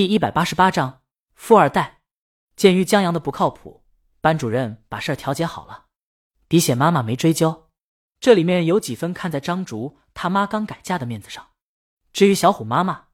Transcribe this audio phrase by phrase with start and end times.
[0.00, 1.02] 第一百八十八章
[1.34, 2.00] 富二代。
[2.56, 3.84] 鉴于江阳的不靠谱，
[4.22, 5.88] 班主任把事儿调解好了。
[6.48, 7.68] 鼻血妈妈没追究，
[8.18, 11.48] 这里面有几分看在张竹他妈刚改嫁的面子上。
[12.14, 13.08] 至于小虎妈妈，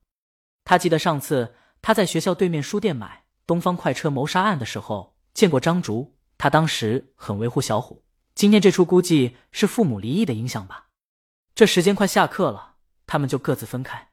[0.63, 8.05] 他记得上次他在学校对面书店买《东方快车谋杀案》的时候见过张竹，他当时很维护小虎。
[8.37, 10.91] 今天这出估计是父母离异的影响吧。
[11.53, 12.77] 这时间快下课了，
[13.09, 14.11] 他们就各自分开。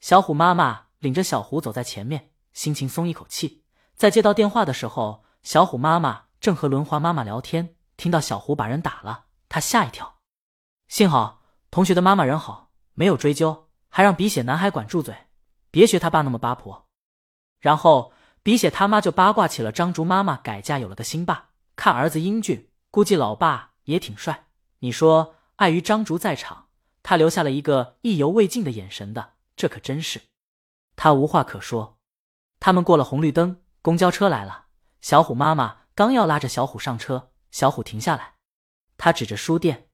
[0.00, 0.85] 小虎妈妈。
[0.98, 3.64] 领着小虎走在前面，心情松一口气。
[3.94, 10.18] 在接到电话的时候，小虎妈妈正和轮滑妈妈聊天，听到小虎把人打了，她吓一跳。
[10.88, 15.14] 幸好同学的妈妈人好，没有追究，还让鼻血男孩管住嘴，
[15.70, 16.86] 别学他爸那么八婆。
[17.60, 24.46] 然后鼻血他妈就八卦起了张竹妈妈改嫁有了个新爸，看儿子英俊，估计老爸也挺帅。
[24.80, 26.68] 你说碍于张竹在场，
[27.02, 30.20] 他留下了一个意犹未尽的眼神的，这可真是。
[30.96, 31.98] 他无话可说。
[32.58, 34.66] 他们过了红绿灯，公交车来了。
[35.00, 38.34] 小虎妈妈刚要拉着小虎上车，小虎停下来。
[38.96, 39.90] 他指着书店。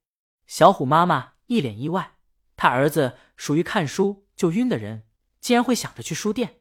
[0.47, 2.17] 小虎妈妈一脸意外，
[2.57, 5.07] 他儿子属于看书就晕的人，
[5.41, 6.61] 竟然会想着去书店。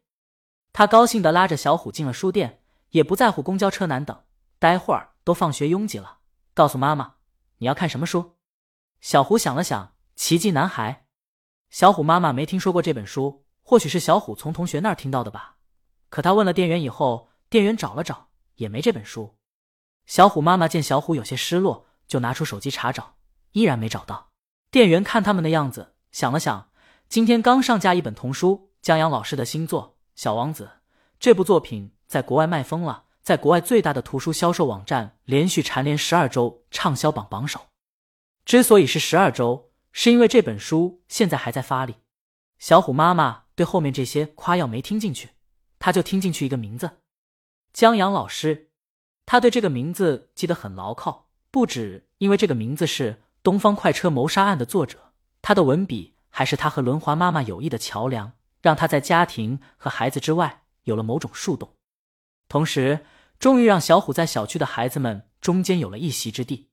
[0.73, 4.23] 他高兴的拉着小虎进了书店，也不在乎公交车难等。
[4.58, 6.20] 待会儿都放学拥挤了，
[6.53, 7.16] 告诉妈妈
[7.58, 8.38] 你要看什么书。
[9.00, 11.05] 小虎想了想，《奇迹男孩》。
[11.70, 13.41] 小虎妈妈没听说过这本书。
[13.72, 15.55] 或许是小虎从同学那儿听到的吧，
[16.09, 19.38] 可他问了店员以后，店员找了找也没这本书。
[20.05, 23.16] 小虎妈妈见小虎有些失落，就拿出手机查找，
[23.53, 24.31] 依然没找到。
[24.72, 26.69] 店员看他们的样子，想了想，
[27.08, 30.66] 今天刚上架一本童书，江阳老师的新作《小王子》。
[31.17, 37.67] 这部作品在国外卖疯了，在国外最大的图书销售网站连续蝉联十二周畅销榜榜首。
[38.44, 41.95] 之所以是十二周，是因为这本书现在还在发力。
[42.59, 43.44] 小虎妈妈。
[43.62, 45.30] 对后面这些夸耀没听进去，
[45.78, 46.98] 他就听进去一个名字，
[47.72, 48.72] 江阳老师。
[49.28, 55.14] 他对这个名字记得很牢靠，不止因为这个名字是《东方快车谋杀案》的作者，
[55.44, 58.33] 他的文笔还是他和轮滑妈妈友谊的桥梁，
[58.64, 61.76] 让他在家庭和孩子之外有了某种树洞，
[62.48, 63.05] 同时
[63.38, 66.72] 终于让小虎在小区的孩子们中间有了一席之地。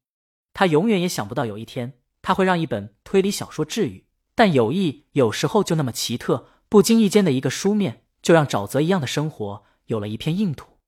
[0.54, 6.48] 他永远也想不到有一天他会让一本推理小说治愈，但友谊有时候就那么奇特。
[6.68, 10.78] 不经意间的一个书面，就让沼泽一样的生活有了一片硬土。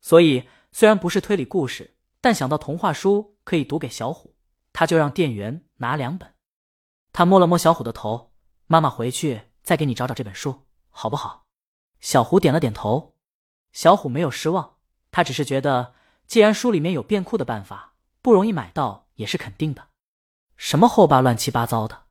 [0.00, 4.34] 所以，虽然不是推理故事，但想到童话书可以读给小虎，
[4.72, 6.34] 他就让店员拿两本。
[7.12, 8.32] 他摸了摸小虎的头
[8.66, 11.46] ：“妈妈回去再给你找找这本书，好不好？”
[12.00, 13.14] 小虎点了点头。
[13.72, 14.76] 小虎没有失望，
[15.10, 15.94] 他只是觉得，
[16.26, 19.88] 既然书里面有变酷的办法，不容易买到也是肯定的。
[20.56, 22.04] 什么后爸乱七八糟的？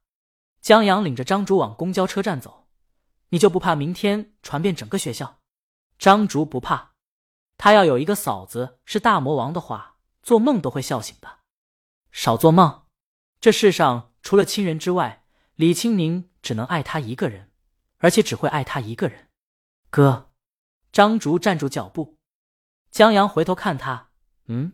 [0.61, 2.60] 江阳领着张竹往公交车站走。
[3.31, 5.39] 你就不怕明天传遍整个学校？
[5.97, 6.91] 张竹不怕，
[7.57, 11.39] 他要有一个嫂子是大魔王的话，做梦都会笑醒的。
[12.11, 12.83] 少做梦，
[13.39, 15.25] 这世上除了亲人之外，
[15.55, 17.51] 李青宁只能爱他一个人，
[17.99, 19.29] 而且只会爱他一个人。
[19.89, 20.31] 哥，
[20.91, 22.17] 张竹站住脚步。
[22.89, 24.09] 江阳回头看他，
[24.47, 24.73] 嗯，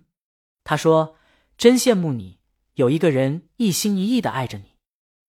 [0.63, 1.17] 他说
[1.57, 2.40] ：“真羡慕你，
[2.73, 4.78] 有一个人一心一意的爱着你。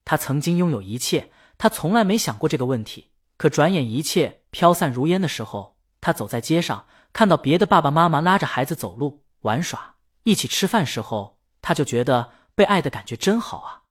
[0.07, 3.08] 他曾经拥有一切，他从来没想过这个问题。”
[3.39, 9.95] 可转眼一切飘散如烟的时候，他走在街上，看到别的爸爸妈妈拉着孩子走路玩耍，
[10.25, 13.85] 一起吃饭时候，他就觉得被爱的感觉真好啊！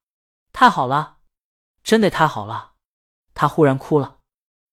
[0.52, 1.20] 太好了，
[1.82, 2.74] 真的太好了！
[3.34, 4.18] 他忽然哭了。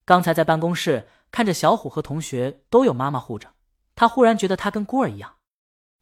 [0.04, 3.54] 刚才在办公室看着小虎和同学都有妈妈护着，
[3.94, 5.36] 他忽然觉得他跟孤儿一样。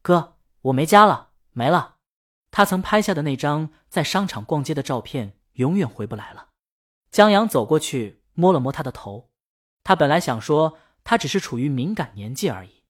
[0.00, 1.96] 哥，我没家了，没了。
[2.50, 6.48] 他曾拍下的那张在商场逛街的照片，永远回不来了。
[7.10, 8.21] 江阳走过去。
[8.34, 9.30] 摸了摸他的头，
[9.84, 12.82] 他本来想说他只是处于敏感年纪而已。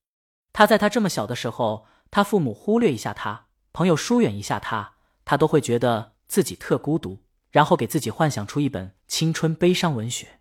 [0.53, 4.95] 他在他这么小的时候，他父母忽略一下他，朋友疏远一下他，
[5.25, 7.19] 他都会觉得自己特孤独，
[7.51, 10.41] 然后给自己幻想出一本青春悲伤文学。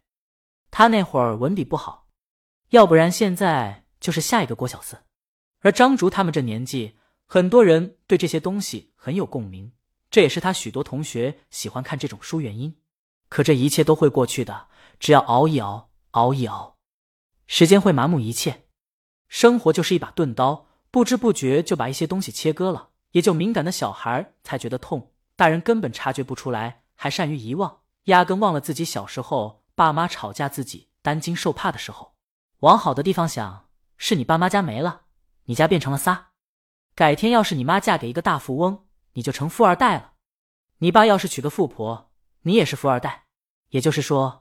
[0.69, 2.07] 他那会儿文笔不好，
[2.69, 4.99] 要不然现在就是下一个郭小四。
[5.61, 9.71] 而张竹他们这年纪，很多人对这些东西很有共鸣，
[10.09, 12.75] 这也是他许多同学喜欢看这种书原因。
[13.29, 14.67] 可这一切都会过去的。
[15.01, 16.77] 只要熬一熬，熬一熬，
[17.47, 18.67] 时间会麻木一切。
[19.27, 22.89] 生活就是一把钝刀，不知不觉就把一些东西切割了。
[23.13, 32.13] 也就敏感的小孩才觉得痛，大人根本察觉不出来，还善于遗忘，压根忘了自己小时候爸妈吵架，自己担惊受怕的时候。
[32.59, 35.05] 往好的地方想，是你爸妈家没了，
[35.45, 36.33] 你家变成了仨。
[36.93, 40.13] 改天要是你妈嫁给一个大富翁，你就成富二代了。
[40.77, 42.11] 你爸要是娶个富婆，
[42.43, 43.25] 你也是富二代。
[43.69, 44.40] 也就是说。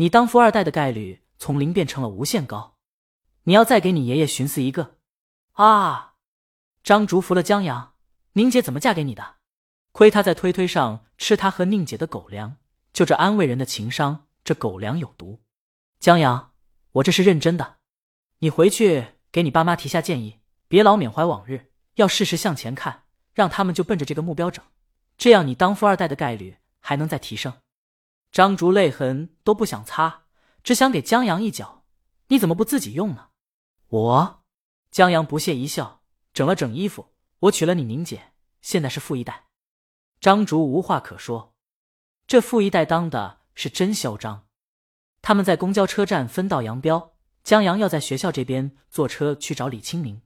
[0.00, 2.78] 你当富二代的概率从零变成了无限高。
[3.42, 4.96] 你要再给你爷爷寻思一个
[5.52, 6.14] 啊！
[6.82, 7.92] 张竹服了江阳，
[8.32, 9.34] 宁姐怎么嫁给你的？
[9.92, 12.56] 亏他在推推上吃他和宁姐的狗粮，
[12.94, 15.42] 就这安慰人的情商，这狗粮有毒。
[15.98, 16.52] 江阳，
[16.92, 17.76] 我这是认真的，
[18.38, 23.02] 你回去给你爸妈提下建议，别老缅怀往日，要事事向前看，
[23.34, 24.64] 让他们就奔着这个目标整，
[25.18, 27.52] 这样你当富二代的概率还能再提升。
[28.32, 30.24] 张竹泪痕都不想擦，
[30.62, 31.84] 只想给江阳一脚。
[32.28, 33.30] 你怎么不自己用呢？
[33.88, 34.44] 我，
[34.90, 37.08] 江阳不屑一笑，整了整衣服。
[37.40, 39.46] 我娶了你宁姐，现在是富一代。
[40.20, 41.54] 张竹无话可说，
[42.26, 44.46] 这富一代当的是真嚣张。
[45.22, 50.22] 他们在公交车站分道扬镳，江阳要在学校这边坐车去找李清明，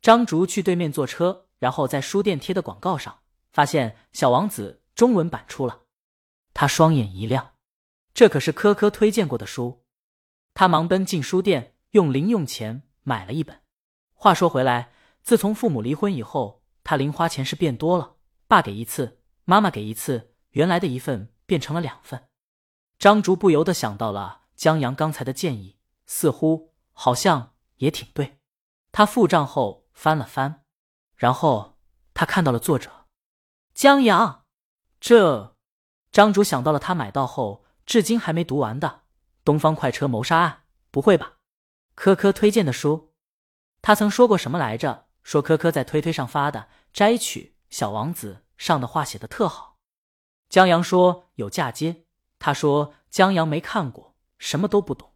[0.00, 3.20] 张竹去对面坐车，然后在书店贴的广告上
[3.50, 5.85] 发现《小王子》中文版出了。
[6.58, 7.52] 他双眼一亮，
[8.14, 9.84] 这可是科科推荐过的书。
[10.54, 13.60] 他忙奔进书店，用零用钱买了一本。
[14.14, 14.90] 话说回来，
[15.22, 18.16] 自从父母离婚以后，他零花钱是变多了，
[18.48, 22.26] 爸给一次，妈妈给一次，原来的一份变成了两份。
[22.98, 25.76] 张竹不由得想到了江阳刚才的建议，
[26.06, 28.38] 似乎好像也挺对。
[28.92, 30.64] 他付账后翻了翻，
[31.16, 31.76] 然后
[32.14, 33.08] 他看到了作者
[33.74, 34.46] 江阳，
[34.98, 35.55] 这。
[36.16, 38.88] 张竹想到了他买到后至今还没读完的
[39.44, 40.50] 《东方快车谋杀案》，
[40.90, 41.34] 不会吧？
[41.94, 43.12] 科科推荐的书，
[43.82, 45.08] 他曾说过什么来着？
[45.22, 49.76] 说科科在推推上发的摘取《小王子》上的话写的特好。
[50.48, 52.06] 江阳说有嫁接，
[52.38, 55.12] 他说江阳没看过，什么都不懂。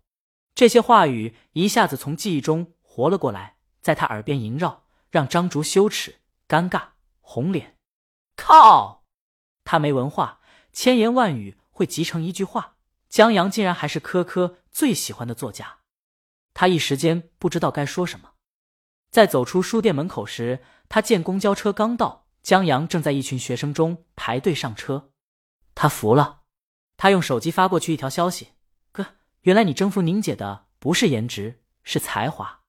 [0.54, 6.16] 这些话语一下子从记忆中活了过来，在他耳边萦绕，让张竹羞耻、
[6.46, 6.88] 尴尬、
[7.22, 7.78] 红脸。
[8.36, 9.06] 靠，
[9.64, 10.39] 他没文化。
[10.72, 12.76] 千言万语会集成一句话，
[13.08, 15.78] 江阳竟然还是科科最喜欢的作家，
[16.54, 18.32] 他一时间不知道该说什么。
[19.10, 25.10] 在走出书店门口时，他见公交车刚到，江阳正在一群学生中排队上车，
[25.74, 26.42] 他服了。
[26.96, 28.50] 他用手机发过去一条消息
[28.92, 29.04] ：“哥，
[29.40, 32.60] 原来你征服宁姐的不是颜值，是才华。”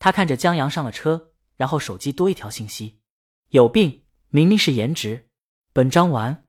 [0.00, 3.00] 他看着江阳上了车，然后手机多一条信息
[3.50, 5.28] ：“有病，明明是颜值。”
[5.74, 6.42] 本章完。